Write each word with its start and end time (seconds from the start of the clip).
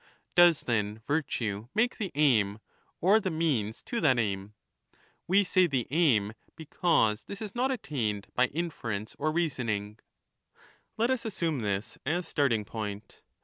Does 0.33 0.61
then 0.61 0.97
virtue 1.05 1.67
make 1.75 1.97
the 1.99 2.11
aim, 2.15 2.57
or_th 3.03 3.27
e 3.27 3.29
me 3.29 3.59
ans 3.61 3.83
to 3.83 4.01
that_aim? 4.01 4.53
We 5.27 5.43
say^the_aim^ 5.43 6.33
because 6.55 7.23
4his 7.25 7.39
is 7.43 7.53
not 7.53 7.69
attained 7.69 8.25
by 8.33 8.47
jp 8.47 8.71
fgrptirp 8.73 9.15
or 9.19 9.31
reasonings 9.31 9.99
Let 10.97 11.11
us 11.11 11.23
assume 11.23 11.59
this 11.59 11.99
as 12.03 12.27
starting 12.27 12.65
point. 12.65 13.21